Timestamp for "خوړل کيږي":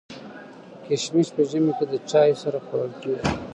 2.65-3.29